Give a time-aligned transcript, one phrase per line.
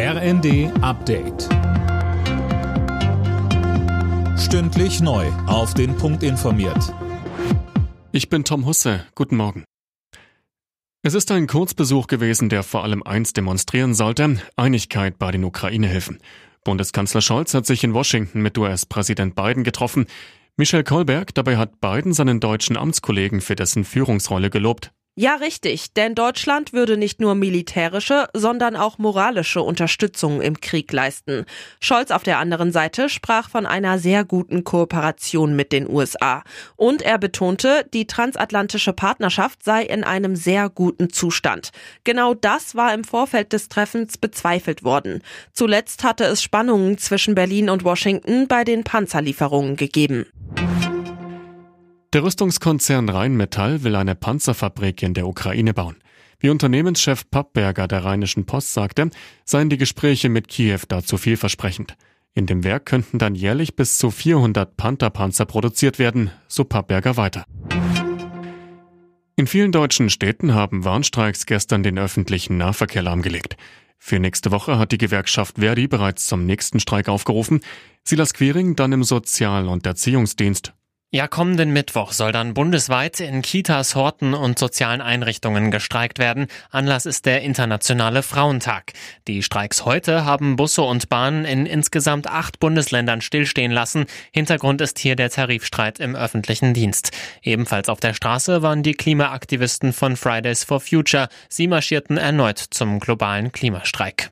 [0.00, 1.48] RND Update.
[4.38, 5.26] Stündlich neu.
[5.48, 6.94] Auf den Punkt informiert.
[8.12, 9.04] Ich bin Tom Husse.
[9.16, 9.64] Guten Morgen.
[11.02, 16.20] Es ist ein Kurzbesuch gewesen, der vor allem eins demonstrieren sollte: Einigkeit bei den Ukraine-Hilfen.
[16.62, 20.06] Bundeskanzler Scholz hat sich in Washington mit US-Präsident Biden getroffen.
[20.56, 24.92] Michel Kolberg dabei hat Biden seinen deutschen Amtskollegen für dessen Führungsrolle gelobt.
[25.20, 31.44] Ja, richtig, denn Deutschland würde nicht nur militärische, sondern auch moralische Unterstützung im Krieg leisten.
[31.80, 36.44] Scholz auf der anderen Seite sprach von einer sehr guten Kooperation mit den USA.
[36.76, 41.70] Und er betonte, die transatlantische Partnerschaft sei in einem sehr guten Zustand.
[42.04, 45.24] Genau das war im Vorfeld des Treffens bezweifelt worden.
[45.52, 50.26] Zuletzt hatte es Spannungen zwischen Berlin und Washington bei den Panzerlieferungen gegeben.
[52.14, 55.96] Der Rüstungskonzern Rheinmetall will eine Panzerfabrik in der Ukraine bauen.
[56.40, 59.10] Wie Unternehmenschef Pappberger der Rheinischen Post sagte,
[59.44, 61.96] seien die Gespräche mit Kiew dazu vielversprechend.
[62.32, 67.44] In dem Werk könnten dann jährlich bis zu 400 Pantherpanzer produziert werden, so Pappberger weiter.
[69.36, 73.58] In vielen deutschen Städten haben Warnstreiks gestern den öffentlichen Nahverkehr lahmgelegt.
[73.98, 77.60] Für nächste Woche hat die Gewerkschaft Verdi bereits zum nächsten Streik aufgerufen.
[78.02, 80.72] Silas Quering dann im Sozial- und Erziehungsdienst
[81.10, 86.48] ja, kommenden Mittwoch soll dann bundesweit in Kitas, Horten und sozialen Einrichtungen gestreikt werden.
[86.70, 88.92] Anlass ist der Internationale Frauentag.
[89.26, 94.04] Die Streiks heute haben Busse und Bahnen in insgesamt acht Bundesländern stillstehen lassen.
[94.32, 97.12] Hintergrund ist hier der Tarifstreit im öffentlichen Dienst.
[97.42, 101.30] Ebenfalls auf der Straße waren die Klimaaktivisten von Fridays for Future.
[101.48, 104.30] Sie marschierten erneut zum globalen Klimastreik.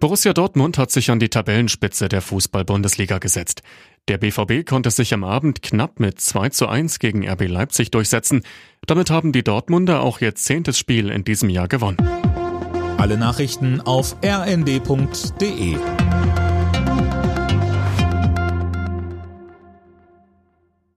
[0.00, 3.60] Borussia Dortmund hat sich an die Tabellenspitze der Fußball-Bundesliga gesetzt.
[4.08, 8.42] Der BVB konnte sich am Abend knapp mit 2 zu 1 gegen RB Leipzig durchsetzen.
[8.86, 11.98] Damit haben die Dortmunder auch ihr zehntes Spiel in diesem Jahr gewonnen.
[12.98, 15.76] Alle Nachrichten auf rnd.de